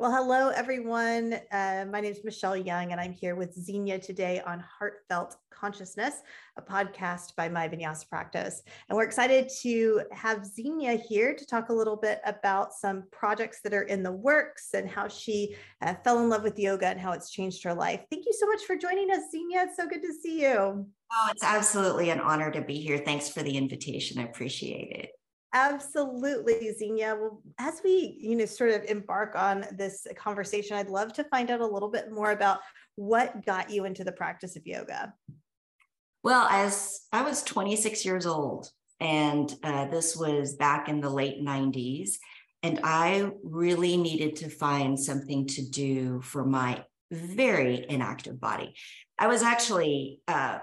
[0.00, 1.40] Well, hello, everyone.
[1.50, 6.22] Uh, my name is Michelle Young, and I'm here with Xenia today on Heartfelt Consciousness,
[6.56, 8.62] a podcast by My Vinyasa Practice.
[8.88, 13.60] And we're excited to have Xenia here to talk a little bit about some projects
[13.62, 17.00] that are in the works and how she uh, fell in love with yoga and
[17.00, 18.04] how it's changed her life.
[18.08, 19.62] Thank you so much for joining us, Xenia.
[19.62, 20.86] It's so good to see you.
[21.12, 22.98] Oh, it's absolutely an honor to be here.
[22.98, 24.20] Thanks for the invitation.
[24.20, 25.10] I appreciate it.
[25.54, 27.16] Absolutely, Xenia.
[27.18, 31.50] Well, as we, you know, sort of embark on this conversation, I'd love to find
[31.50, 32.60] out a little bit more about
[32.96, 35.14] what got you into the practice of yoga.
[36.22, 38.70] Well, as I was 26 years old,
[39.00, 42.16] and uh, this was back in the late 90s,
[42.62, 48.74] and I really needed to find something to do for my very inactive body.
[49.18, 50.58] I was actually uh,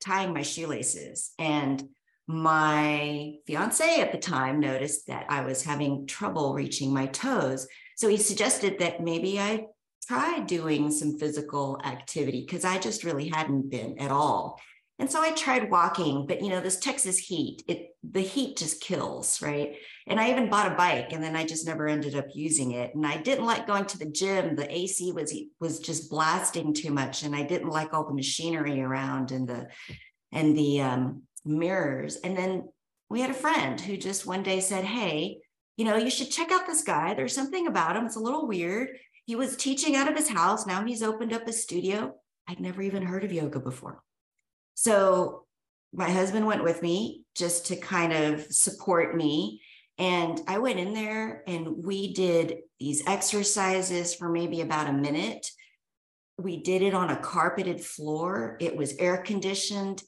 [0.00, 1.82] tying my shoelaces and
[2.26, 7.68] my fiance at the time noticed that I was having trouble reaching my toes.
[7.96, 9.66] So he suggested that maybe I
[10.06, 14.60] try doing some physical activity because I just really hadn't been at all.
[14.98, 18.80] And so I tried walking, but you know, this Texas heat, it the heat just
[18.80, 19.74] kills, right?
[20.06, 22.94] And I even bought a bike and then I just never ended up using it.
[22.94, 24.56] And I didn't like going to the gym.
[24.56, 28.80] The AC was was just blasting too much and I didn't like all the machinery
[28.80, 29.68] around and the
[30.32, 32.16] and the um mirrors.
[32.16, 32.68] And then
[33.08, 35.38] we had a friend who just one day said, Hey,
[35.76, 37.14] you know, you should check out this guy.
[37.14, 38.06] There's something about him.
[38.06, 38.88] It's a little weird.
[39.26, 40.66] He was teaching out of his house.
[40.66, 42.14] Now he's opened up a studio.
[42.48, 44.02] I'd never even heard of yoga before.
[44.74, 45.44] So
[45.92, 49.60] my husband went with me just to kind of support me.
[49.98, 55.50] And I went in there and we did these exercises for maybe about a minute.
[56.38, 58.58] We did it on a carpeted floor.
[58.60, 60.02] It was air conditioned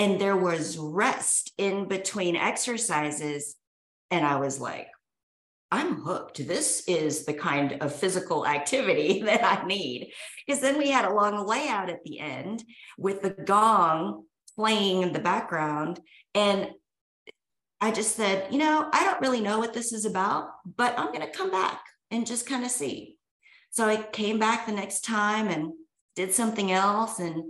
[0.00, 3.54] and there was rest in between exercises.
[4.10, 4.88] And I was like,
[5.70, 6.44] I'm hooked.
[6.48, 10.12] This is the kind of physical activity that I need.
[10.44, 12.64] Because then we had a long layout at the end
[12.98, 14.24] with the gong
[14.56, 16.00] playing in the background.
[16.34, 16.70] And
[17.82, 21.12] I just said, you know, I don't really know what this is about, but I'm
[21.12, 23.18] going to come back and just kind of see.
[23.70, 25.72] So I came back the next time and
[26.16, 27.18] did something else.
[27.18, 27.44] And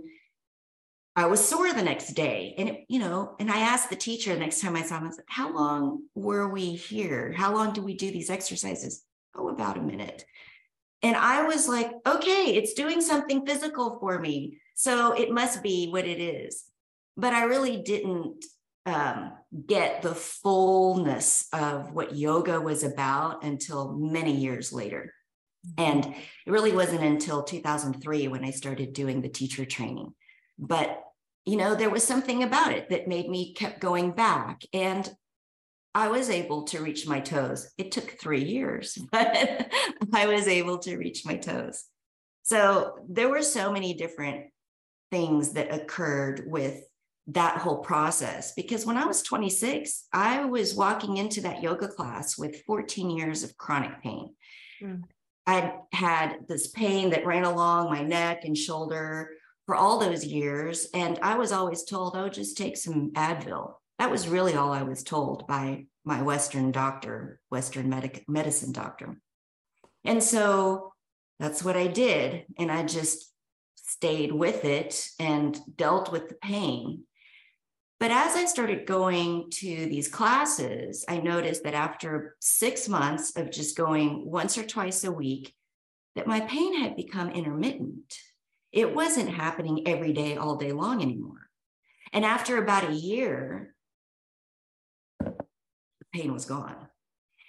[1.15, 2.55] I was sore the next day.
[2.57, 5.07] And, it, you know, and I asked the teacher the next time I saw him,
[5.07, 7.33] I said, How long were we here?
[7.35, 9.03] How long do we do these exercises?
[9.35, 10.25] Oh, about a minute.
[11.03, 14.59] And I was like, Okay, it's doing something physical for me.
[14.75, 16.63] So it must be what it is.
[17.17, 18.45] But I really didn't
[18.85, 19.33] um,
[19.67, 25.13] get the fullness of what yoga was about until many years later.
[25.77, 30.13] And it really wasn't until 2003 when I started doing the teacher training
[30.61, 31.03] but
[31.45, 34.61] you know there was something about it that made me kept going back.
[34.71, 35.09] And
[35.93, 37.69] i was able to reach my toes.
[37.77, 39.69] It took three years but
[40.13, 41.83] i was able to reach my toes.
[42.43, 44.47] So there were so many different
[45.11, 46.81] things that occurred with
[47.27, 52.37] that whole process because when i was 26 i was walking into that yoga class
[52.37, 54.33] with 14 years of chronic pain.
[54.81, 55.03] Mm.
[55.45, 59.29] i had this pain that ran along my neck and shoulder
[59.71, 60.89] for all those years.
[60.93, 63.75] And I was always told, oh, just take some Advil.
[63.99, 69.15] That was really all I was told by my Western doctor, Western medic- medicine doctor.
[70.03, 70.91] And so
[71.39, 72.47] that's what I did.
[72.59, 73.31] And I just
[73.77, 77.03] stayed with it and dealt with the pain.
[77.97, 83.51] But as I started going to these classes, I noticed that after six months of
[83.51, 85.55] just going once or twice a week,
[86.17, 88.17] that my pain had become intermittent.
[88.71, 91.49] It wasn't happening every day, all day long anymore.
[92.13, 93.75] And after about a year,
[95.19, 95.35] the
[96.13, 96.87] pain was gone.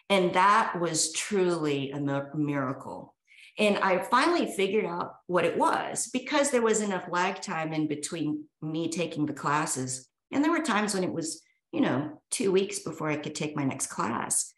[0.09, 2.01] And that was truly a
[2.35, 3.15] miracle.
[3.59, 7.87] And I finally figured out what it was because there was enough lag time in
[7.87, 10.09] between me taking the classes.
[10.33, 13.57] And there were times when it was, you know, two weeks before I could take
[13.57, 14.53] my next class.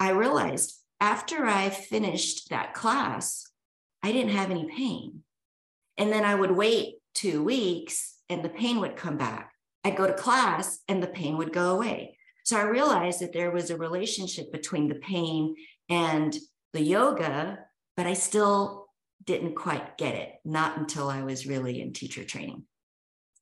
[0.00, 3.46] I realized after I finished that class,
[4.02, 5.22] I didn't have any pain.
[5.98, 9.52] And then I would wait two weeks and the pain would come back.
[9.84, 12.16] I'd go to class and the pain would go away.
[12.44, 15.54] So I realized that there was a relationship between the pain
[15.88, 16.34] and
[16.72, 17.58] the yoga,
[17.96, 18.86] but I still
[19.24, 22.64] didn't quite get it, not until I was really in teacher training.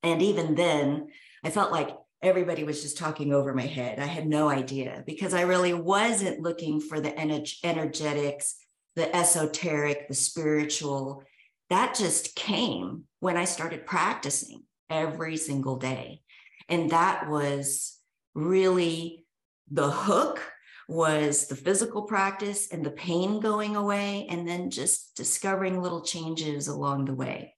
[0.02, 1.08] And even then,
[1.44, 1.90] I felt like
[2.22, 3.98] everybody was just talking over my head.
[3.98, 8.56] I had no idea because I really wasn't looking for the energetics,
[8.96, 11.22] the esoteric, the spiritual
[11.70, 16.22] that just came when I started practicing every single day.
[16.68, 17.98] And that was
[18.34, 19.24] really
[19.70, 20.40] the hook
[20.88, 26.68] was the physical practice and the pain going away, and then just discovering little changes
[26.68, 27.54] along the way.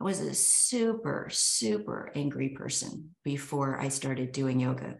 [0.00, 4.96] I was a super, super angry person before I started doing yoga.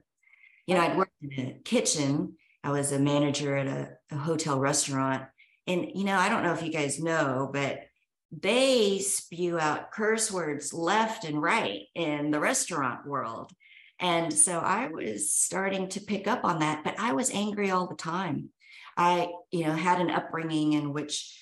[0.66, 4.58] You know, I'd worked in a kitchen, I was a manager at a, a hotel
[4.58, 5.22] restaurant.
[5.66, 7.80] And, you know, I don't know if you guys know, but
[8.30, 13.52] they spew out curse words left and right in the restaurant world.
[14.00, 17.88] And so I was starting to pick up on that, but I was angry all
[17.88, 18.50] the time.
[18.96, 21.36] I, you know, had an upbringing in which,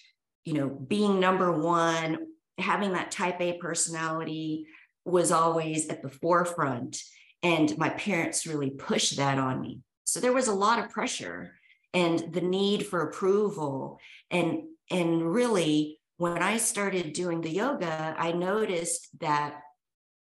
[0.45, 2.19] you know, being number one,
[2.59, 4.67] having that type A personality
[5.05, 7.03] was always at the forefront.
[7.43, 9.81] And my parents really pushed that on me.
[10.05, 11.53] So there was a lot of pressure
[11.93, 13.99] and the need for approval.
[14.31, 19.61] And, and really, when I started doing the yoga, I noticed that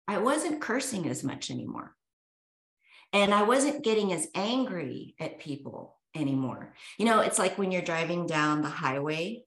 [0.07, 1.95] I wasn't cursing as much anymore.
[3.13, 6.75] And I wasn't getting as angry at people anymore.
[6.99, 9.43] You know, it's like when you're driving down the highway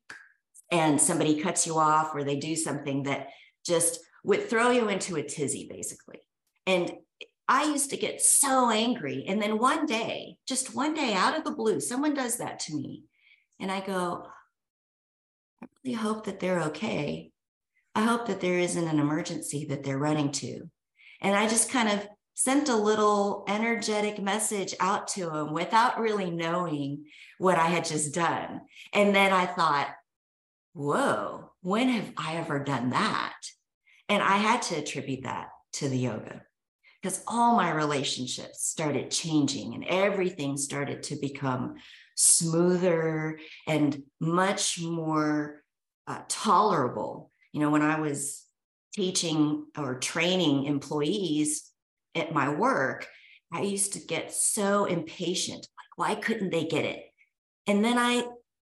[0.71, 3.29] and somebody cuts you off or they do something that
[3.65, 6.19] just would throw you into a tizzy, basically.
[6.67, 6.93] And
[7.47, 9.25] I used to get so angry.
[9.27, 12.75] And then one day, just one day out of the blue, someone does that to
[12.75, 13.03] me.
[13.59, 14.27] And I go,
[15.63, 17.31] I really hope that they're okay.
[17.95, 20.69] I hope that there isn't an emergency that they're running to.
[21.21, 26.31] And I just kind of sent a little energetic message out to them without really
[26.31, 27.05] knowing
[27.37, 28.61] what I had just done.
[28.91, 29.89] And then I thought,
[30.73, 33.35] whoa, when have I ever done that?
[34.09, 36.41] And I had to attribute that to the yoga
[37.01, 41.75] because all my relationships started changing and everything started to become
[42.15, 45.63] smoother and much more
[46.07, 47.31] uh, tolerable.
[47.51, 48.43] You know, when I was
[48.93, 51.69] teaching or training employees
[52.15, 53.07] at my work,
[53.51, 55.67] I used to get so impatient.
[55.97, 57.03] Like, why couldn't they get it?
[57.67, 58.25] And then I,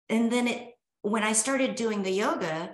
[0.10, 0.72] and then it,
[1.02, 2.72] when I started doing the yoga,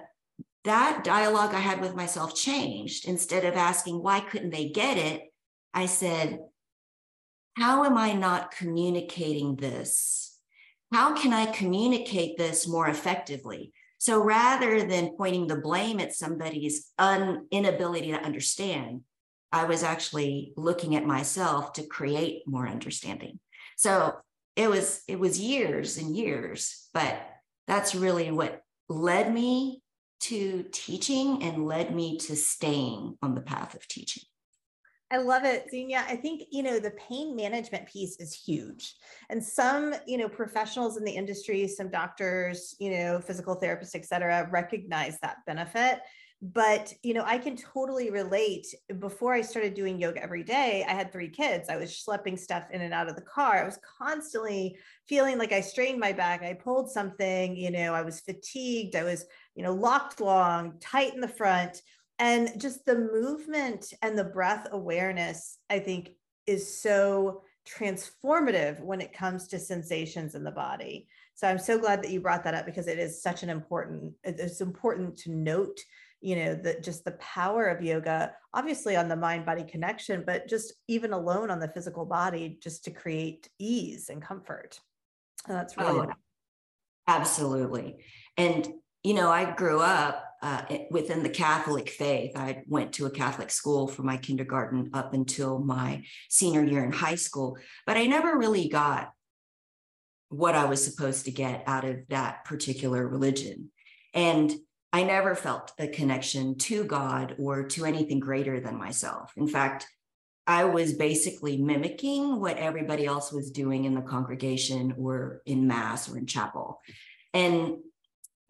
[0.64, 3.08] that dialogue I had with myself changed.
[3.08, 5.34] Instead of asking, why couldn't they get it?
[5.74, 6.40] I said,
[7.58, 10.31] how am I not communicating this?
[10.92, 13.72] How can I communicate this more effectively?
[13.98, 19.02] So rather than pointing the blame at somebody's un- inability to understand,
[19.52, 23.40] I was actually looking at myself to create more understanding.
[23.78, 24.16] So
[24.56, 27.22] it was it was years and years, but
[27.68, 29.82] that's really what led me
[30.22, 34.24] to teaching and led me to staying on the path of teaching.
[35.12, 36.06] I love it, Xenia.
[36.08, 38.96] I think, you know, the pain management piece is huge.
[39.30, 44.06] And some, you know, professionals in the industry, some doctors, you know, physical therapists, et
[44.06, 46.00] cetera, recognize that benefit.
[46.44, 48.66] But you know i can totally relate.
[48.98, 51.70] Before i started doing yoga every day i had three kids.
[51.70, 53.58] I was schlepping stuff in and out of the car.
[53.58, 54.76] I was constantly
[55.08, 56.42] feeling like i strained my back.
[56.42, 58.96] I pulled something you know i was fatigued.
[58.96, 59.24] I was
[59.54, 61.80] you know locked long tight in the front
[62.22, 66.12] and just the movement and the breath awareness i think
[66.48, 71.08] is so transformative when it comes to sensations in the body.
[71.36, 74.14] So i'm so glad that you brought that up because it is such an important
[74.24, 75.80] it's important to note
[76.22, 80.48] you know the just the power of yoga obviously on the mind body connection but
[80.48, 84.80] just even alone on the physical body just to create ease and comfort.
[85.48, 86.12] And that's really oh,
[87.08, 88.04] absolutely.
[88.38, 88.72] And
[89.04, 93.52] you know i grew up uh, within the catholic faith i went to a catholic
[93.52, 98.38] school for my kindergarten up until my senior year in high school but i never
[98.38, 99.12] really got
[100.30, 103.70] what i was supposed to get out of that particular religion
[104.14, 104.54] and
[104.94, 109.32] I never felt a connection to God or to anything greater than myself.
[109.38, 109.88] In fact,
[110.48, 116.10] I was basically mimicking what everybody else was doing in the congregation or in mass
[116.10, 116.82] or in chapel.
[117.34, 117.78] And,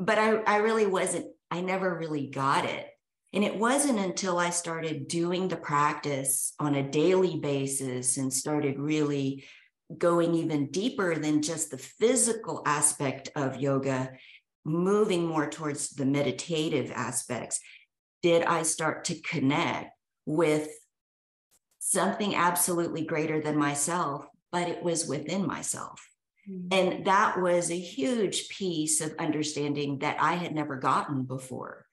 [0.02, 2.88] but I, I really wasn't, I never really got it.
[3.34, 8.80] And it wasn't until I started doing the practice on a daily basis and started
[8.80, 9.46] really
[9.98, 14.12] going even deeper than just the physical aspect of yoga
[14.66, 17.60] moving more towards the meditative aspects,
[18.22, 19.92] did I start to connect
[20.26, 20.70] with
[21.80, 26.11] something absolutely greater than myself, but it was within myself.
[26.50, 26.68] Mm-hmm.
[26.72, 31.86] And that was a huge piece of understanding that I had never gotten before.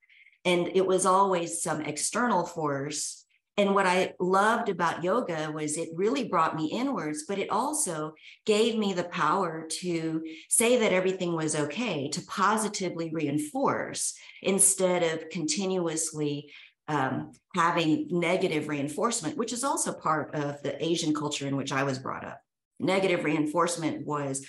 [0.44, 3.24] And it was always some external force
[3.58, 8.14] and what I loved about yoga was it really brought me inwards, but it also
[8.46, 15.28] gave me the power to say that everything was okay, to positively reinforce instead of
[15.30, 16.52] continuously
[16.86, 21.82] um, having negative reinforcement, which is also part of the Asian culture in which I
[21.82, 22.40] was brought up.
[22.78, 24.46] Negative reinforcement was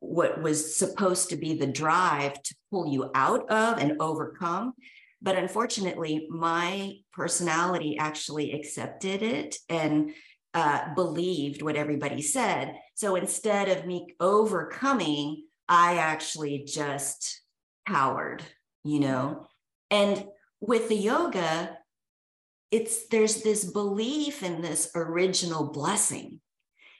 [0.00, 4.72] what was supposed to be the drive to pull you out of and overcome.
[5.20, 10.12] But unfortunately, my personality actually accepted it and
[10.54, 12.74] uh, believed what everybody said.
[12.94, 17.40] So instead of me overcoming, I actually just
[17.86, 18.42] powered,
[18.84, 19.46] you know.
[19.90, 20.26] And
[20.60, 21.78] with the yoga,
[22.70, 26.40] it's there's this belief in this original blessing,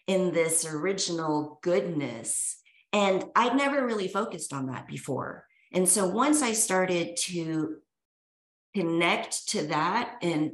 [0.07, 2.59] in this original goodness.
[2.93, 5.47] And I'd never really focused on that before.
[5.73, 7.77] And so once I started to
[8.75, 10.53] connect to that and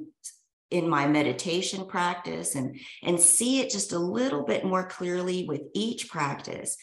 [0.71, 5.62] in my meditation practice and and see it just a little bit more clearly with
[5.75, 6.76] each practice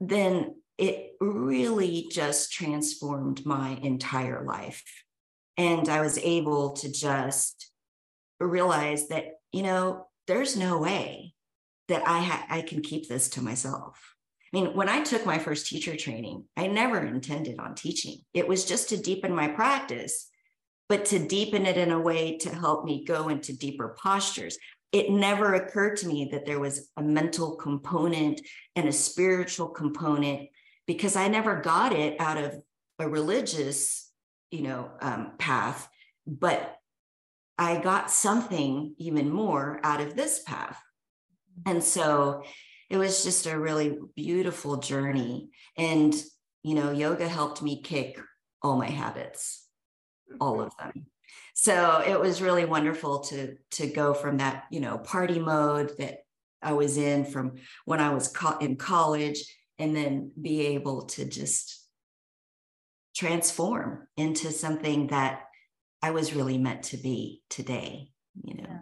[0.00, 4.84] then it really just transformed my entire life
[5.56, 7.70] and i was able to just
[8.38, 11.34] realize that you know there's no way
[11.88, 14.14] that i ha- i can keep this to myself
[14.52, 18.46] i mean when i took my first teacher training i never intended on teaching it
[18.46, 20.30] was just to deepen my practice
[20.88, 24.58] but to deepen it in a way to help me go into deeper postures.
[24.92, 28.40] It never occurred to me that there was a mental component
[28.76, 30.48] and a spiritual component
[30.86, 32.62] because I never got it out of
[32.98, 34.10] a religious,
[34.50, 35.88] you know, um, path,
[36.26, 36.76] but
[37.56, 40.80] I got something even more out of this path.
[41.66, 42.42] And so
[42.90, 45.50] it was just a really beautiful journey.
[45.76, 46.14] And,
[46.62, 48.20] you know, yoga helped me kick
[48.62, 49.64] all my habits
[50.40, 51.06] all of them.
[51.54, 56.18] So it was really wonderful to to go from that, you know, party mode that
[56.62, 59.44] I was in from when I was co- in college
[59.78, 61.80] and then be able to just
[63.14, 65.44] transform into something that
[66.02, 68.10] I was really meant to be today,
[68.42, 68.78] you know.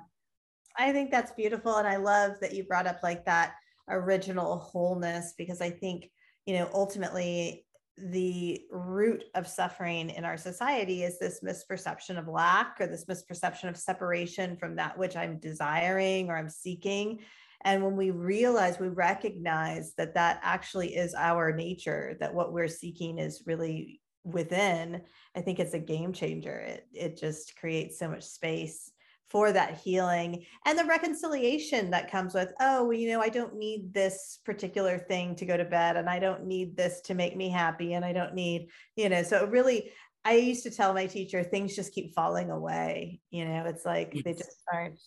[0.76, 3.54] I think that's beautiful and I love that you brought up like that
[3.88, 6.10] original wholeness because I think,
[6.46, 7.66] you know, ultimately
[7.98, 13.68] the root of suffering in our society is this misperception of lack or this misperception
[13.68, 17.20] of separation from that which I'm desiring or I'm seeking.
[17.64, 22.66] And when we realize, we recognize that that actually is our nature, that what we're
[22.66, 25.02] seeking is really within,
[25.36, 26.58] I think it's a game changer.
[26.58, 28.90] It, it just creates so much space
[29.32, 33.56] for that healing and the reconciliation that comes with oh well, you know i don't
[33.56, 37.34] need this particular thing to go to bed and i don't need this to make
[37.34, 39.90] me happy and i don't need you know so really
[40.26, 44.12] i used to tell my teacher things just keep falling away you know it's like
[44.12, 44.22] yes.
[44.24, 45.00] they just aren't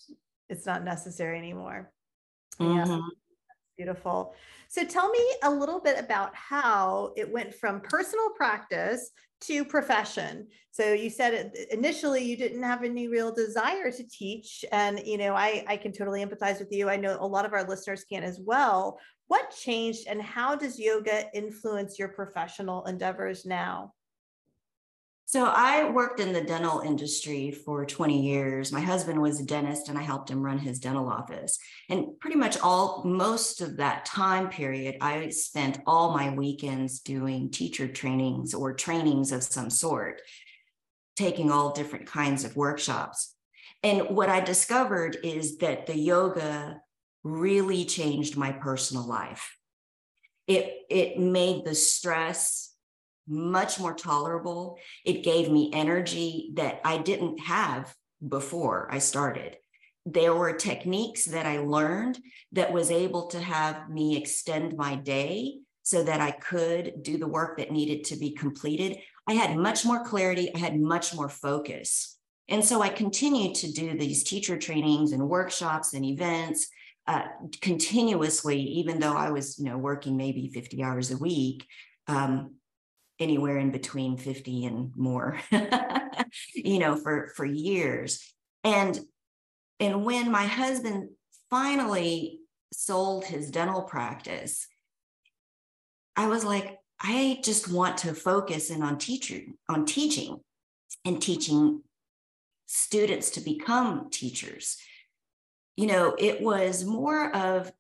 [0.50, 1.92] it's not necessary anymore
[2.60, 2.92] mm-hmm.
[2.92, 3.00] yeah
[3.78, 4.34] beautiful
[4.68, 10.48] so tell me a little bit about how it went from personal practice to profession.
[10.72, 14.66] So you said initially you didn't have any real desire to teach.
[14.72, 16.90] And, you know, I, I can totally empathize with you.
[16.90, 19.00] I know a lot of our listeners can as well.
[19.28, 23.94] What changed and how does yoga influence your professional endeavors now?
[25.36, 28.72] So I worked in the dental industry for 20 years.
[28.72, 31.60] My husband was a dentist and I helped him run his dental office.
[31.90, 37.52] And pretty much all most of that time period, I spent all my weekends doing
[37.52, 40.22] teacher trainings or trainings of some sort,
[41.18, 43.36] taking all different kinds of workshops.
[43.84, 46.80] And what I discovered is that the yoga
[47.26, 49.58] really changed my personal life.
[50.48, 52.75] It it made the stress
[53.28, 54.78] much more tolerable.
[55.06, 57.94] It gave me energy that I didn't have
[58.26, 59.58] before I started.
[60.06, 62.20] There were techniques that I learned
[62.52, 67.28] that was able to have me extend my day so that I could do the
[67.28, 68.98] work that needed to be completed.
[69.28, 72.18] I had much more clarity, I had much more focus.
[72.48, 76.68] And so I continued to do these teacher trainings and workshops and events
[77.08, 77.24] uh,
[77.62, 81.66] continuously, even though I was, you know, working maybe 50 hours a week.
[82.08, 82.56] Um,
[83.20, 85.40] anywhere in between 50 and more
[86.54, 88.34] you know for for years.
[88.64, 89.00] And
[89.80, 91.10] and when my husband
[91.50, 92.40] finally
[92.74, 94.68] sold his dental practice
[96.18, 100.38] i was like i just want to focus in on teaching on teaching
[101.06, 101.82] and teaching
[102.66, 104.78] students to become teachers.
[105.78, 107.72] You know it was more of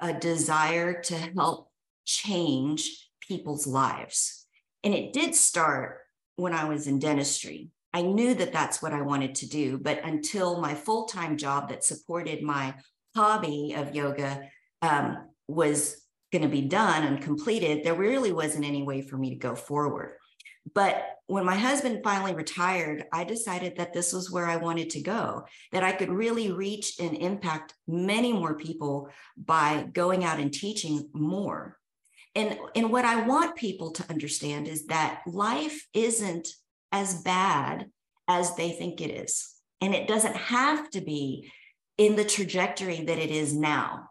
[0.00, 1.70] a desire to help
[2.04, 4.35] change people's lives
[4.86, 5.98] and it did start
[6.36, 7.70] when I was in dentistry.
[7.92, 11.70] I knew that that's what I wanted to do, but until my full time job
[11.70, 12.72] that supported my
[13.16, 14.48] hobby of yoga
[14.82, 16.00] um, was
[16.30, 19.56] going to be done and completed, there really wasn't any way for me to go
[19.56, 20.12] forward.
[20.72, 25.00] But when my husband finally retired, I decided that this was where I wanted to
[25.00, 30.52] go, that I could really reach and impact many more people by going out and
[30.52, 31.76] teaching more.
[32.36, 36.48] And, and what I want people to understand is that life isn't
[36.92, 37.90] as bad
[38.28, 39.54] as they think it is.
[39.80, 41.50] And it doesn't have to be
[41.96, 44.10] in the trajectory that it is now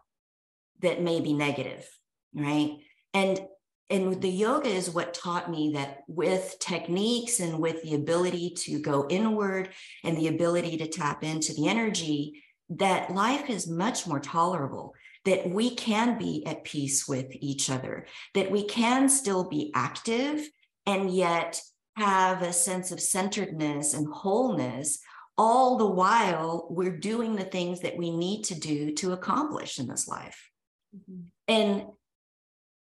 [0.82, 1.88] that may be negative,
[2.34, 2.78] right?
[3.14, 3.40] And
[3.88, 8.80] and the yoga is what taught me that with techniques and with the ability to
[8.80, 9.68] go inward
[10.02, 14.92] and the ability to tap into the energy that life is much more tolerable
[15.26, 20.48] that we can be at peace with each other that we can still be active
[20.86, 21.60] and yet
[21.96, 24.98] have a sense of centeredness and wholeness
[25.38, 29.86] all the while we're doing the things that we need to do to accomplish in
[29.86, 30.50] this life
[30.96, 31.22] mm-hmm.
[31.48, 31.84] and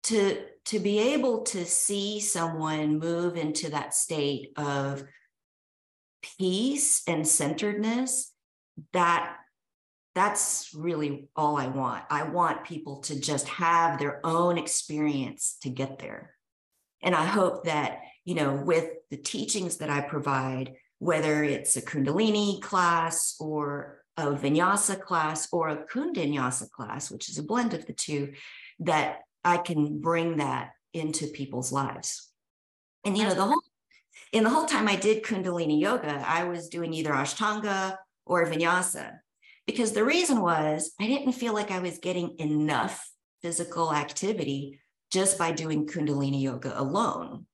[0.04, 5.04] to to be able to see someone move into that state of
[6.38, 8.32] peace and centeredness
[8.94, 9.38] that
[10.16, 12.04] that's really all i want.
[12.10, 16.34] I want people to just have their own experience to get there.
[17.04, 21.82] And i hope that you know with the teachings that i provide whether it's a
[21.82, 27.86] kundalini class or a vinyasa class or a kundinyasa class which is a blend of
[27.86, 28.34] the two
[28.80, 32.30] that I can bring that into people's lives.
[33.06, 33.62] And you know, the whole
[34.32, 37.96] in the whole time I did Kundalini yoga, I was doing either Ashtanga
[38.26, 39.20] or Vinyasa
[39.66, 43.10] because the reason was I didn't feel like I was getting enough
[43.42, 44.80] physical activity
[45.12, 47.46] just by doing Kundalini yoga alone.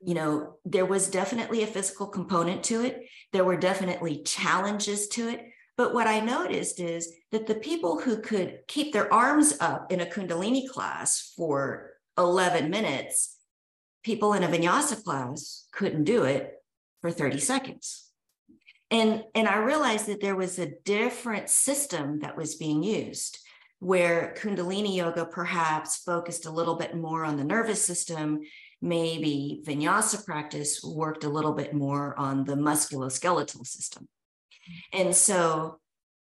[0.00, 3.02] You know, there was definitely a physical component to it.
[3.32, 5.44] There were definitely challenges to it,
[5.76, 10.00] but what I noticed is that the people who could keep their arms up in
[10.00, 13.36] a Kundalini class for 11 minutes,
[14.04, 16.52] people in a vinyasa class couldn't do it
[17.00, 18.03] for 30 seconds.
[18.90, 23.38] And, and I realized that there was a different system that was being used
[23.80, 28.40] where Kundalini yoga perhaps focused a little bit more on the nervous system.
[28.80, 34.08] Maybe vinyasa practice worked a little bit more on the musculoskeletal system.
[34.92, 35.80] And so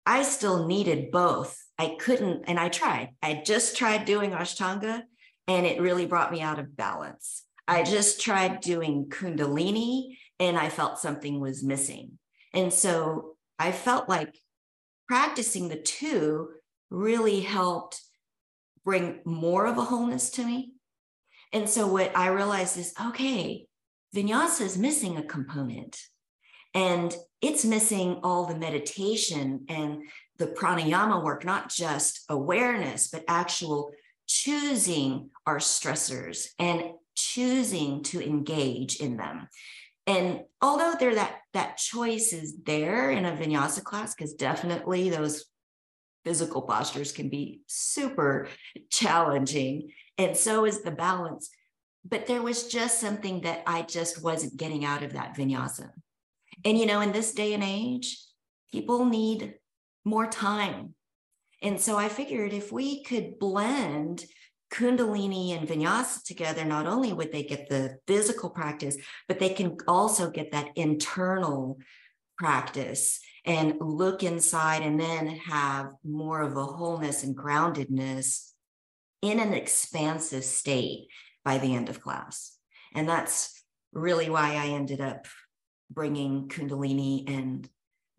[0.05, 1.57] I still needed both.
[1.79, 3.11] I couldn't, and I tried.
[3.22, 5.03] I just tried doing Ashtanga
[5.46, 7.44] and it really brought me out of balance.
[7.66, 12.18] I just tried doing Kundalini and I felt something was missing.
[12.59, 14.37] And so I felt like
[15.07, 16.49] practicing the two
[16.90, 18.01] really helped
[18.85, 20.73] bring more of a wholeness to me.
[21.53, 23.68] And so what I realized is okay,
[24.12, 26.01] vinyasa is missing a component.
[26.75, 30.03] And it's missing all the meditation and
[30.38, 33.92] the pranayama work, not just awareness, but actual
[34.27, 39.49] choosing our stressors and choosing to engage in them.
[40.09, 45.44] And although there that that choice is there in a vinyasa class, because definitely those
[46.25, 48.49] physical postures can be super
[48.90, 51.51] challenging, and so is the balance.
[52.05, 55.90] But there was just something that I just wasn't getting out of that vinyasa.
[56.64, 58.18] And, you know, in this day and age,
[58.73, 59.57] people need
[60.07, 60.94] more time.
[61.61, 64.25] And so I figured if we could blend
[64.70, 69.76] Kundalini and Vinyasa together, not only would they get the physical practice, but they can
[69.87, 71.78] also get that internal
[72.37, 78.52] practice and look inside and then have more of a wholeness and groundedness
[79.22, 81.09] in an expansive state
[81.44, 82.57] by the end of class.
[82.94, 85.26] And that's really why I ended up
[85.90, 87.68] bringing Kundalini and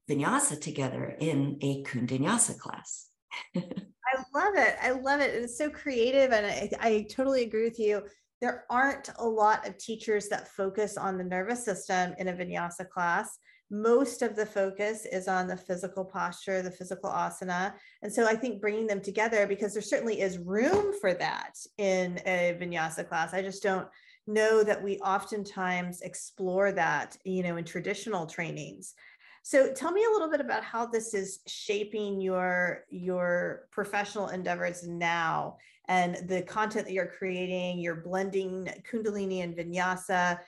[0.09, 3.07] Vinyasa together in a Kundinyasa class.
[3.55, 4.75] I love it.
[4.81, 5.33] I love it.
[5.33, 6.31] It's so creative.
[6.31, 8.03] And I, I, totally agree with you.
[8.41, 12.89] There aren't a lot of teachers that focus on the nervous system in a vinyasa
[12.89, 13.37] class.
[13.71, 17.73] Most of the focus is on the physical posture, the physical asana.
[18.01, 22.19] And so I think bringing them together, because there certainly is room for that in
[22.25, 23.33] a vinyasa class.
[23.33, 23.87] I just don't
[24.25, 28.95] know that we oftentimes explore that, you know, in traditional trainings.
[29.43, 34.87] So tell me a little bit about how this is shaping your your professional endeavors
[34.87, 40.39] now and the content that you're creating, you're blending Kundalini and Vinyasa.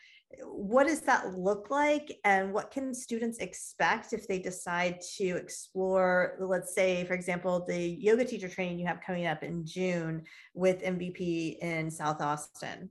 [0.44, 6.38] What does that look like and what can students expect if they decide to explore
[6.40, 10.24] let's say for example the yoga teacher training you have coming up in June
[10.54, 12.90] with MVP in South Austin?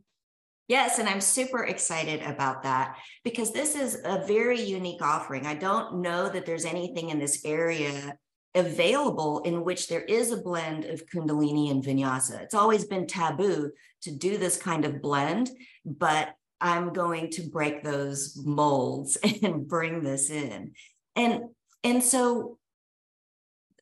[0.71, 5.45] Yes, and I'm super excited about that because this is a very unique offering.
[5.45, 8.17] I don't know that there's anything in this area
[8.55, 12.41] available in which there is a blend of Kundalini and Vinyasa.
[12.43, 15.51] It's always been taboo to do this kind of blend,
[15.85, 20.75] but I'm going to break those molds and bring this in.
[21.17, 21.47] And
[21.83, 22.59] and so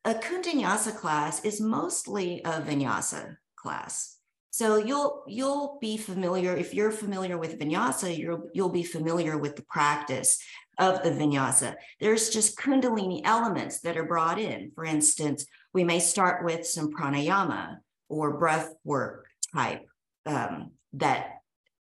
[0.07, 4.18] a Kundinyasa class is mostly a vinyasa class.
[4.59, 9.55] So you'll you'll be familiar if you're familiar with vinyasa, you'll you'll be familiar with
[9.55, 10.43] the practice
[10.81, 11.77] of the vinyasa.
[12.01, 14.73] There's just kundalini elements that are brought in.
[14.75, 17.77] For instance, we may start with some pranayama
[18.09, 19.87] or breath work type
[20.27, 21.37] um, that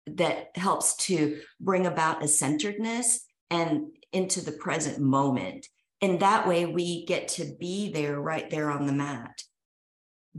[0.08, 5.66] that helps to bring about a centeredness and into the present moment.
[6.02, 9.44] And that way we get to be there right there on the mat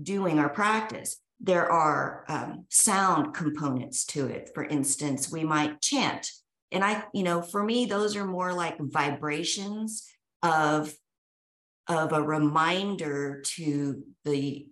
[0.03, 1.17] doing our practice.
[1.41, 4.51] There are um, sound components to it.
[4.55, 6.31] For instance, we might chant.
[6.73, 10.07] And I, you know, for me, those are more like vibrations
[10.43, 10.93] of,
[11.89, 14.67] of a reminder to the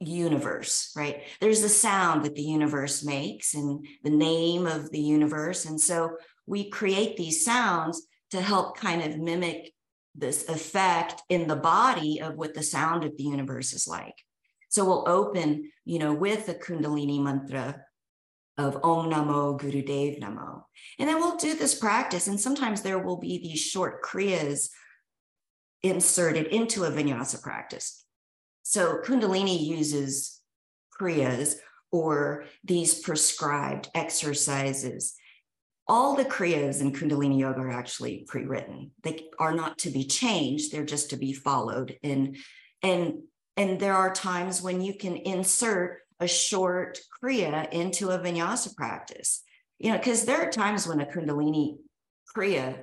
[0.00, 1.22] universe, right?
[1.40, 5.64] There's a sound that the universe makes and the name of the universe.
[5.64, 9.72] And so we create these sounds to help kind of mimic
[10.14, 14.14] this effect in the body of what the sound of the universe is like.
[14.72, 17.82] So we'll open, you know, with the Kundalini mantra
[18.56, 20.62] of Om Namo Gurudev Namo.
[20.98, 22.26] And then we'll do this practice.
[22.26, 24.70] And sometimes there will be these short kriyas
[25.82, 28.06] inserted into a vinyasa practice.
[28.62, 30.40] So Kundalini uses
[30.98, 31.56] kriyas
[31.90, 35.14] or these prescribed exercises.
[35.86, 38.92] All the kriyas in Kundalini Yoga are actually pre-written.
[39.02, 41.98] They are not to be changed; they're just to be followed.
[42.02, 42.38] And
[42.82, 43.24] and
[43.56, 49.42] and there are times when you can insert a short kriya into a vinyasa practice.
[49.78, 51.78] You know, because there are times when a Kundalini
[52.34, 52.78] kriya,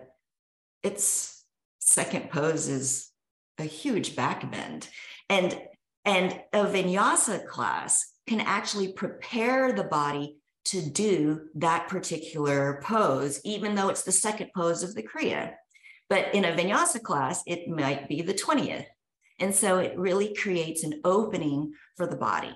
[0.83, 1.43] its
[1.79, 3.09] second pose is
[3.57, 4.89] a huge back bend.
[5.29, 5.59] And
[6.05, 13.75] and a vinyasa class can actually prepare the body to do that particular pose, even
[13.75, 15.53] though it's the second pose of the Kriya.
[16.09, 18.85] But in a vinyasa class, it might be the 20th.
[19.39, 22.53] And so it really creates an opening for the body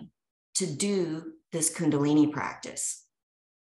[0.55, 3.05] to do this Kundalini practice.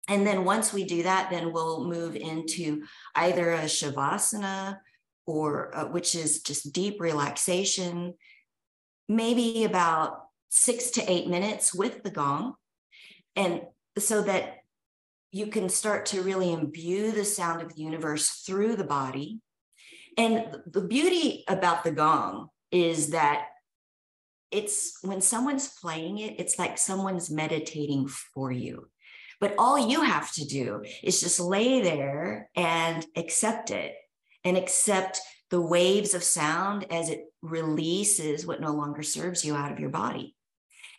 [0.08, 2.84] And then once we do that, then we'll move into
[3.16, 4.78] either a Shavasana
[5.26, 8.14] or uh, which is just deep relaxation
[9.08, 12.56] maybe about six to eight minutes with the gong.
[13.36, 13.62] And
[13.98, 14.58] so that
[15.32, 19.42] you can start to really imbue the sound of the universe through the body.
[20.18, 23.48] And the beauty about the gong is that
[24.52, 28.90] it's when someone's playing it, it's like someone's meditating for you.
[29.40, 33.96] But all you have to do is just lay there and accept it
[34.44, 39.72] and accept the waves of sound as it releases what no longer serves you out
[39.72, 40.36] of your body.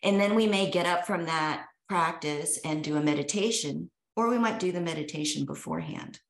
[0.03, 4.39] And then we may get up from that practice and do a meditation, or we
[4.39, 6.21] might do the meditation beforehand.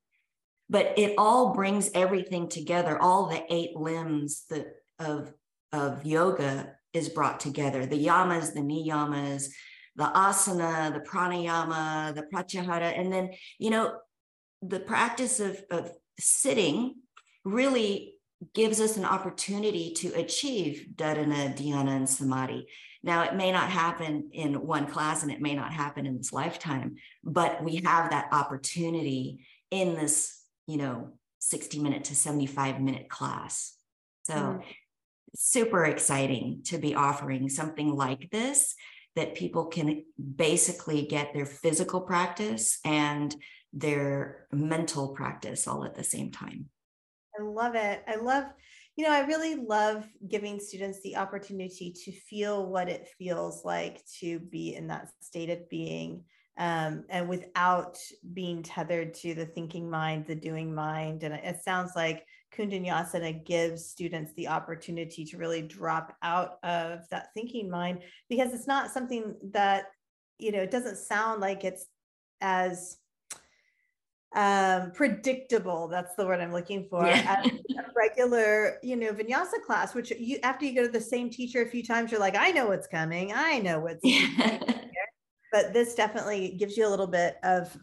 [0.68, 3.00] But it all brings everything together.
[3.00, 4.66] All the eight limbs that,
[4.98, 5.32] of,
[5.72, 9.48] of yoga is brought together the yamas, the niyamas,
[9.96, 12.98] the asana, the pranayama, the pratyahara.
[12.98, 13.96] And then, you know,
[14.62, 16.96] the practice of, of sitting
[17.44, 18.14] really
[18.54, 22.66] gives us an opportunity to achieve dharana, dhyana, and samadhi.
[23.02, 26.32] Now, it may not happen in one class and it may not happen in this
[26.32, 33.08] lifetime, but we have that opportunity in this, you know, 60 minute to 75 minute
[33.08, 33.76] class.
[34.24, 34.62] So, mm.
[35.36, 38.74] Super exciting to be offering something like this
[39.14, 40.04] that people can
[40.36, 43.34] basically get their physical practice and
[43.72, 46.66] their mental practice all at the same time.
[47.38, 48.02] I love it.
[48.06, 48.44] I love,
[48.96, 54.02] you know, I really love giving students the opportunity to feel what it feels like
[54.20, 56.24] to be in that state of being
[56.58, 57.98] um, and without
[58.32, 61.22] being tethered to the thinking mind, the doing mind.
[61.22, 62.24] And it sounds like
[62.56, 68.66] Kundanyasana gives students the opportunity to really drop out of that thinking mind because it's
[68.66, 69.86] not something that,
[70.38, 71.86] you know, it doesn't sound like it's
[72.40, 72.98] as
[74.34, 75.88] um, predictable.
[75.88, 77.06] That's the word I'm looking for.
[77.06, 77.42] Yeah.
[77.96, 81.66] regular, you know, vinyasa class, which you after you go to the same teacher a
[81.66, 83.32] few times, you're like, I know what's coming.
[83.34, 84.60] I know what's yeah.
[85.52, 87.76] but this definitely gives you a little bit of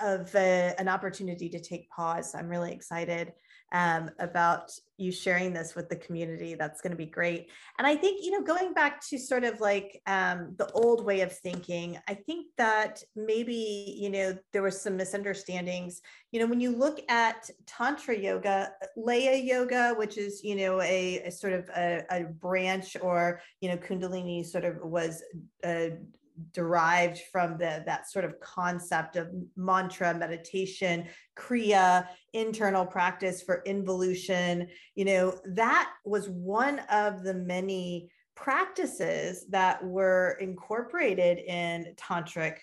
[0.00, 2.34] of a, an opportunity to take pause.
[2.34, 3.32] I'm really excited
[3.72, 6.54] um, about you sharing this with the community.
[6.54, 7.48] That's going to be great.
[7.78, 11.20] And I think, you know, going back to sort of like um, the old way
[11.20, 16.00] of thinking, I think that maybe, you know, there was some misunderstandings.
[16.32, 21.22] You know, when you look at Tantra yoga, Laya yoga, which is, you know, a,
[21.24, 25.22] a sort of a, a, branch or, you know, Kundalini sort of was
[25.62, 25.90] uh,
[26.52, 34.68] derived from the that sort of concept of mantra meditation kriya internal practice for involution.
[34.94, 42.58] You know that was one of the many practices that were incorporated in tantric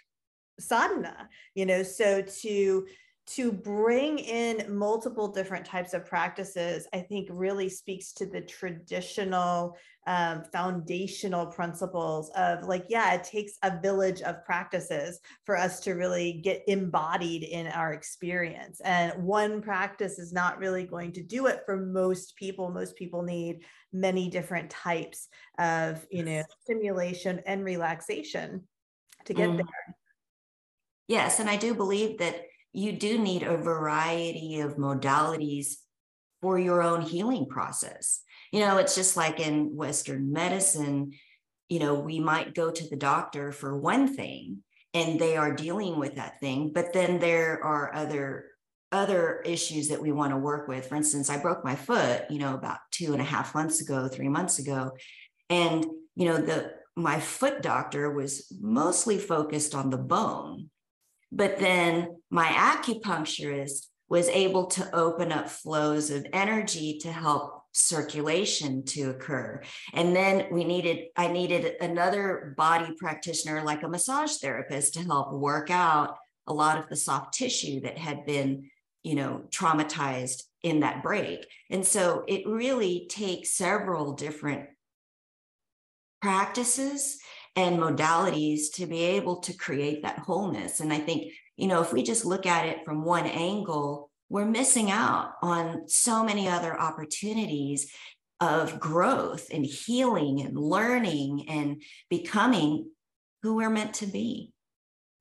[0.59, 1.83] sadhana you know.
[1.83, 2.85] So to
[3.27, 9.77] to bring in multiple different types of practices, I think really speaks to the traditional
[10.07, 15.93] um, foundational principles of like, yeah, it takes a village of practices for us to
[15.93, 18.81] really get embodied in our experience.
[18.83, 22.69] And one practice is not really going to do it for most people.
[22.69, 28.63] Most people need many different types of, you know, stimulation and relaxation
[29.25, 29.57] to get mm.
[29.57, 29.95] there.
[31.07, 31.39] Yes.
[31.39, 35.75] And I do believe that you do need a variety of modalities
[36.41, 38.21] for your own healing process.
[38.51, 41.11] You know, it's just like in Western medicine,
[41.69, 45.99] you know, we might go to the doctor for one thing and they are dealing
[45.99, 48.45] with that thing, but then there are other
[48.91, 50.87] other issues that we want to work with.
[50.87, 54.07] For instance, I broke my foot, you know, about two and a half months ago,
[54.07, 54.91] three months ago.
[55.49, 60.69] And, you know, the my foot doctor was mostly focused on the bone
[61.35, 68.83] but then my acupuncturist was able to open up flows of energy to help circulation
[68.85, 69.61] to occur.
[69.93, 75.33] And then we needed, I needed another body practitioner, like a massage therapist, to help
[75.33, 78.69] work out a lot of the soft tissue that had been,
[79.03, 81.45] you know, traumatized in that break.
[81.69, 84.69] And so it really takes several different
[86.21, 87.19] practices
[87.57, 90.79] and modalities to be able to create that wholeness.
[90.79, 94.45] And I think, you know, if we just look at it from one angle, we're
[94.45, 97.91] missing out on so many other opportunities
[98.39, 102.89] of growth and healing and learning and becoming
[103.41, 104.51] who we're meant to be.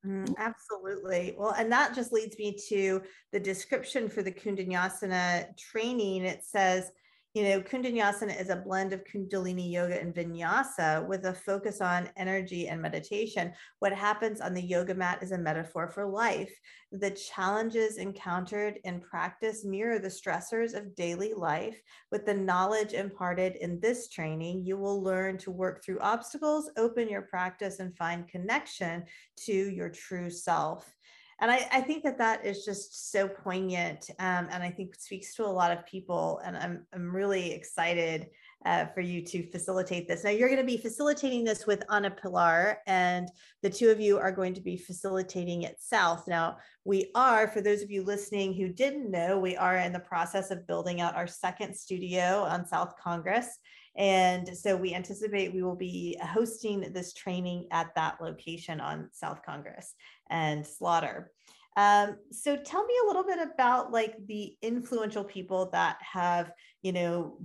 [0.05, 1.35] Mm, absolutely.
[1.37, 6.25] Well, and that just leads me to the description for the Kundalini training.
[6.25, 6.91] It says,
[7.35, 12.09] you know, Kundinyasa is a blend of Kundalini yoga and vinyasa with a focus on
[12.15, 13.51] energy and meditation.
[13.79, 16.57] What happens on the yoga mat is a metaphor for life.
[16.93, 21.77] The challenges encountered in practice mirror the stressors of daily life.
[22.09, 27.09] With the knowledge imparted in this training, you will learn to work through obstacles, open
[27.09, 29.03] your practice, and find connection
[29.45, 30.94] to your true self
[31.39, 35.35] and I, I, think that that is just so poignant um, and i think speaks
[35.35, 38.27] to a lot of people and i'm, I'm really excited
[38.65, 40.23] uh, for you to facilitate this.
[40.23, 43.29] Now you're going to be facilitating this with Ana Pilar and
[43.61, 46.27] the two of you are going to be facilitating it south.
[46.27, 49.99] Now we are for those of you listening who didn't know we are in the
[49.99, 53.59] process of building out our second studio on south congress.
[53.97, 59.41] And so we anticipate we will be hosting this training at that location on South
[59.45, 59.93] Congress
[60.29, 61.31] and Slaughter.
[61.77, 66.51] Um, so tell me a little bit about like the influential people that have,
[66.81, 67.37] you know,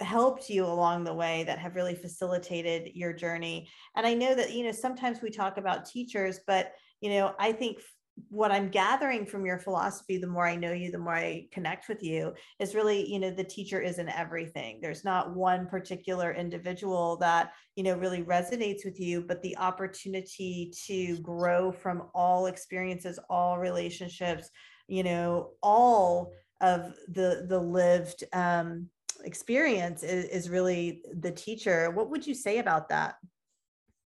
[0.00, 3.68] helped you along the way that have really facilitated your journey.
[3.96, 7.52] And I know that, you know, sometimes we talk about teachers, but, you know, I
[7.52, 7.80] think
[8.28, 11.88] what I'm gathering from your philosophy, the more I know you, the more I connect
[11.88, 14.78] with you, is really, you know, the teacher isn't everything.
[14.80, 20.72] There's not one particular individual that, you know, really resonates with you, but the opportunity
[20.86, 24.48] to grow from all experiences, all relationships,
[24.86, 28.88] you know, all of the the lived um,
[29.24, 31.90] experience is, is really the teacher.
[31.90, 33.16] What would you say about that?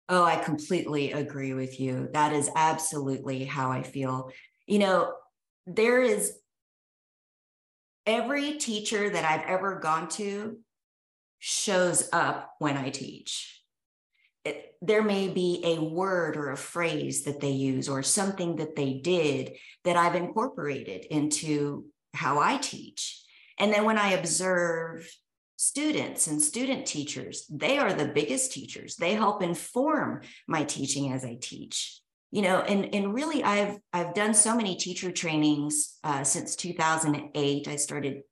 [0.08, 2.08] Oh, I completely agree with you.
[2.12, 4.30] That is absolutely how I feel.
[4.66, 5.14] You know,
[5.66, 6.36] there is
[8.06, 10.58] every teacher that I've ever gone to
[11.38, 13.62] shows up when I teach.
[14.44, 18.76] It, there may be a word or a phrase that they use or something that
[18.76, 19.52] they did
[19.84, 23.23] that I've incorporated into how I teach.
[23.58, 25.08] And then when I observe
[25.56, 28.96] students and student teachers they are the biggest teachers.
[28.96, 32.00] They help inform my teaching as i teach.
[32.30, 37.68] You know and and really i've i've done so many teacher trainings uh, since 2008
[37.68, 38.22] i started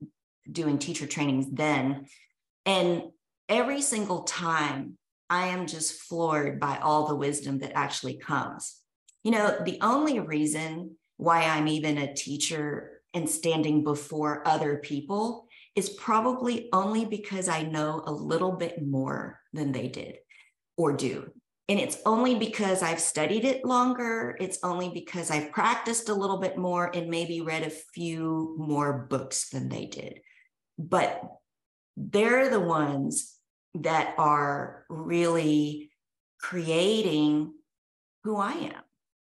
[0.50, 2.06] doing teacher trainings then.
[2.66, 3.04] And
[3.48, 4.98] every single time
[5.30, 8.78] i am just floored by all the wisdom that actually comes.
[9.22, 15.46] You know the only reason why i'm even a teacher and standing before other people
[15.74, 20.16] is probably only because I know a little bit more than they did
[20.76, 21.30] or do.
[21.68, 24.36] And it's only because I've studied it longer.
[24.40, 29.06] It's only because I've practiced a little bit more and maybe read a few more
[29.08, 30.20] books than they did.
[30.78, 31.22] But
[31.96, 33.38] they're the ones
[33.74, 35.92] that are really
[36.40, 37.54] creating
[38.24, 38.82] who I am.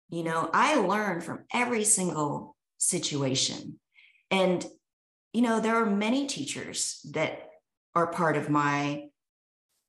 [0.09, 3.79] You know, I learn from every single situation.
[4.31, 4.65] And,
[5.33, 7.49] you know, there are many teachers that
[7.95, 9.05] are part of my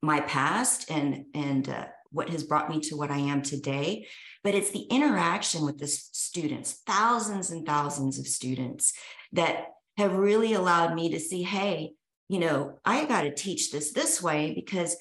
[0.01, 4.07] my past and and uh, what has brought me to what I am today.
[4.43, 8.93] But it's the interaction with the students, thousands and thousands of students
[9.33, 11.91] that have really allowed me to see, hey,
[12.29, 14.95] you know, I got to teach this this way because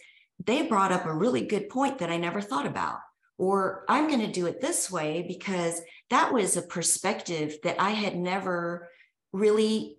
[0.44, 2.98] they brought up a really good point that I never thought about.
[3.38, 7.90] Or I'm going to do it this way because that was a perspective that I
[7.90, 8.88] had never
[9.32, 9.98] really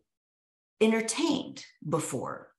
[0.82, 2.50] entertained before.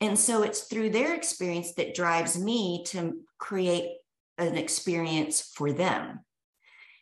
[0.00, 3.90] And so it's through their experience that drives me to create
[4.36, 6.20] an experience for them.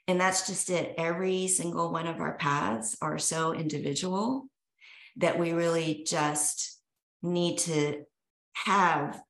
[0.07, 0.95] And that's just it.
[0.99, 4.47] Every single one of our paths are so individual
[5.17, 6.81] that we really just
[7.23, 8.05] need to
[8.53, 9.21] have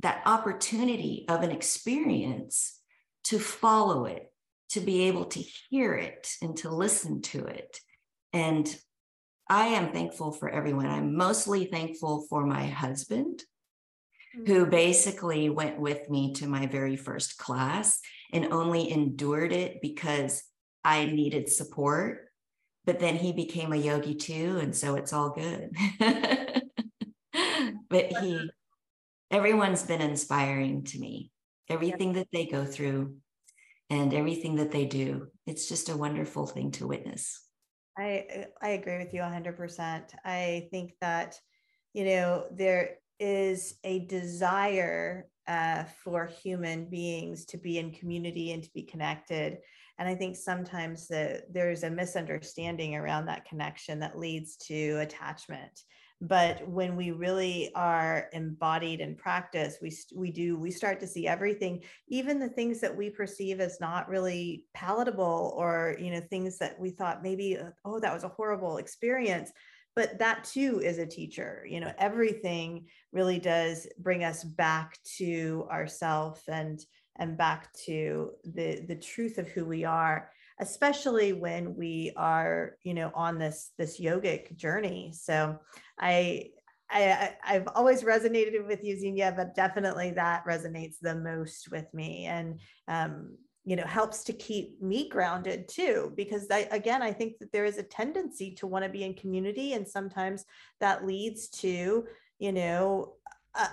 [0.00, 2.75] that opportunity of an experience
[3.26, 4.32] to follow it,
[4.70, 7.78] to be able to hear it and to listen to it.
[8.32, 8.74] And
[9.48, 10.86] I am thankful for everyone.
[10.86, 13.42] I'm mostly thankful for my husband,
[14.36, 14.52] mm-hmm.
[14.52, 18.00] who basically went with me to my very first class
[18.32, 20.42] and only endured it because
[20.84, 22.28] I needed support.
[22.84, 24.58] But then he became a yogi too.
[24.60, 25.70] And so it's all good.
[27.88, 28.50] but he
[29.30, 31.32] everyone's been inspiring to me.
[31.68, 33.16] Everything that they go through
[33.90, 37.42] and everything that they do, it's just a wonderful thing to witness.
[37.98, 40.02] I I agree with you 100%.
[40.24, 41.38] I think that
[41.92, 48.62] you know there is a desire uh, for human beings to be in community and
[48.62, 49.58] to be connected.
[49.98, 55.80] And I think sometimes that there's a misunderstanding around that connection that leads to attachment
[56.22, 61.28] but when we really are embodied in practice we we do we start to see
[61.28, 66.56] everything even the things that we perceive as not really palatable or you know things
[66.58, 69.52] that we thought maybe uh, oh that was a horrible experience.
[69.94, 75.66] But that too is a teacher you know everything really does bring us back to
[75.70, 76.78] ourself and
[77.16, 82.94] and back to the the truth of who we are especially when we are you
[82.94, 85.58] know on this this yogic journey so
[86.00, 86.44] i
[86.90, 92.26] I, I've always resonated with you, Xenia, but definitely that resonates the most with me
[92.26, 96.12] and, um, you know, helps to keep me grounded too.
[96.16, 99.14] Because I, again, I think that there is a tendency to want to be in
[99.14, 99.72] community.
[99.72, 100.44] And sometimes
[100.80, 102.06] that leads to,
[102.38, 103.14] you know,
[103.56, 103.66] uh,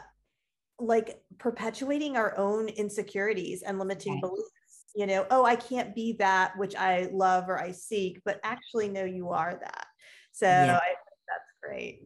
[0.80, 4.50] like perpetuating our own insecurities and limiting beliefs
[4.96, 8.90] you know, oh, I can't be that which I love or I seek, but actually,
[8.90, 9.88] no, you are that.
[10.32, 10.78] So yeah.
[10.78, 12.04] I think that's great.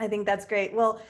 [0.00, 0.74] I think that's great.
[0.74, 1.02] Well,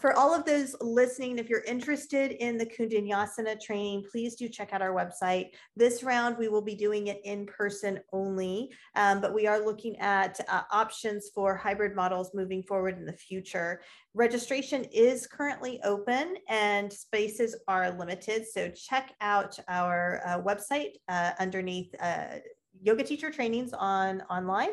[0.00, 4.72] for all of those listening, if you're interested in the Kundalini training, please do check
[4.72, 5.50] out our website.
[5.74, 9.98] This round, we will be doing it in person only, um, but we are looking
[9.98, 13.80] at uh, options for hybrid models moving forward in the future.
[14.12, 18.46] Registration is currently open and spaces are limited.
[18.46, 22.38] So check out our uh, website uh, underneath uh,
[22.82, 24.70] yoga teacher trainings on online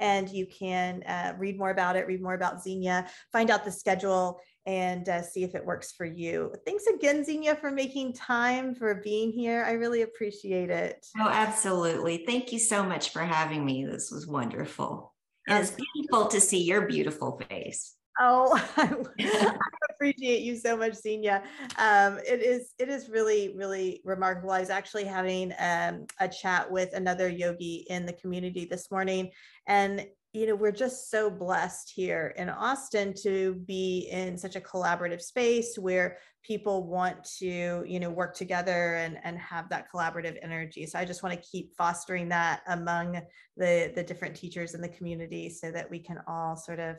[0.00, 3.70] and you can uh, read more about it, read more about Xenia, find out the
[3.70, 6.52] schedule and uh, see if it works for you.
[6.66, 9.64] Thanks again, Xenia, for making time for being here.
[9.64, 11.06] I really appreciate it.
[11.18, 12.24] Oh, absolutely.
[12.26, 13.84] Thank you so much for having me.
[13.84, 15.14] This was wonderful.
[15.48, 17.94] And it's beautiful to see your beautiful face.
[18.22, 19.56] Oh, I
[19.94, 21.42] appreciate you so much, Xenia.
[21.78, 24.50] Um, it is it is really really remarkable.
[24.50, 29.30] I was actually having um, a chat with another yogi in the community this morning,
[29.66, 34.60] and you know we're just so blessed here in Austin to be in such a
[34.60, 40.36] collaborative space where people want to you know work together and and have that collaborative
[40.42, 40.84] energy.
[40.84, 43.18] So I just want to keep fostering that among
[43.56, 46.96] the the different teachers in the community so that we can all sort of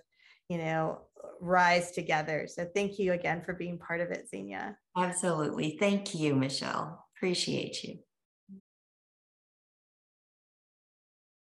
[0.50, 1.02] you know,
[1.40, 2.48] rise together.
[2.48, 4.78] So thank you again for being part of it, Xenia.
[4.98, 5.78] Absolutely.
[5.80, 7.06] Thank you, Michelle.
[7.16, 8.00] Appreciate you.